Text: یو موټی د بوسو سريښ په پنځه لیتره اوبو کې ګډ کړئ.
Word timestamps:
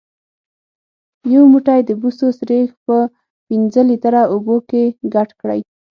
یو 1.33 1.43
موټی 1.53 1.79
د 1.85 1.89
بوسو 2.01 2.27
سريښ 2.39 2.67
په 2.85 2.97
پنځه 3.47 3.81
لیتره 3.89 4.21
اوبو 4.33 4.55
کې 4.69 4.83
ګډ 5.13 5.29
کړئ. 5.39 5.59